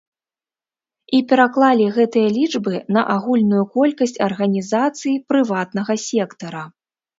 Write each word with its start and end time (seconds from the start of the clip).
І 1.17 1.19
пераклалі 1.33 1.85
гэтыя 1.97 2.31
лічбы 2.37 2.73
на 2.97 3.01
агульную 3.17 3.63
колькасць 3.77 4.19
арганізацый 4.29 5.17
прыватнага 5.29 6.01
сектара. 6.09 6.69